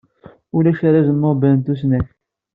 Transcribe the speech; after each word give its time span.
Ulac 0.55 0.79
arraz 0.87 1.07
Nobel 1.23 1.53
n 1.57 1.61
tusnakt. 1.65 2.09